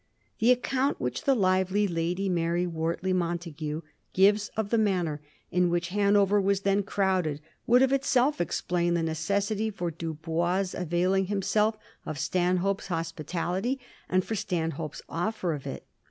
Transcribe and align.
The 0.39 0.49
account 0.51 0.99
which 0.99 1.25
the 1.25 1.35
lively 1.35 1.87
Lady 1.87 2.27
Mary 2.27 2.65
Wortley 2.65 3.13
Montagu 3.13 3.83
gives 4.13 4.47
of 4.57 4.71
the 4.71 4.79
manner 4.79 5.21
in 5.51 5.69
which 5.69 5.89
Hanover 5.89 6.41
was 6.41 6.61
then 6.61 6.81
crowded 6.81 7.39
would 7.67 7.83
of 7.83 7.93
itself 7.93 8.41
explain 8.41 8.95
the 8.95 9.03
necessity 9.03 9.69
for 9.69 9.91
Dubois 9.91 10.73
avail 10.73 11.13
ing 11.13 11.25
himself 11.27 11.77
of 12.03 12.17
Stanhope's 12.17 12.87
hospitality, 12.87 13.79
and 14.09 14.25
for 14.25 14.33
Stan 14.33 14.71
hope's 14.71 15.03
oflfer 15.07 15.55
of 15.55 15.67
it. 15.67 15.85